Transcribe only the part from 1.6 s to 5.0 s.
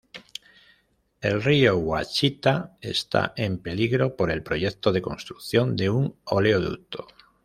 Ouachita está en peligro por el proyecto de